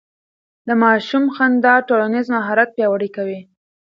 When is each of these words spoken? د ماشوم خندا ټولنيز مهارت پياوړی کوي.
د 0.67 0.69
ماشوم 0.83 1.23
خندا 1.35 1.75
ټولنيز 1.87 2.25
مهارت 2.35 2.69
پياوړی 2.75 3.09
کوي. 3.15 3.39